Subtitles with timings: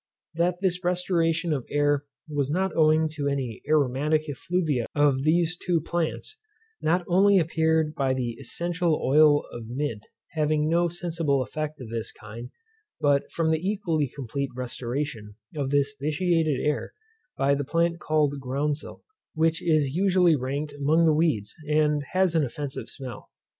[0.33, 5.79] That this restoration of air was not owing to any aromatic effluvia of these two
[5.79, 6.37] plants,
[6.81, 12.11] not only appeared by the essential oil of mint having no sensible effect of this
[12.11, 12.49] kind;
[12.99, 16.95] but from the equally complete restoration of this vitiated air
[17.37, 19.03] by the plant called groundsel,
[19.35, 23.29] which is usually ranked among the weeds, and has an offensive smell.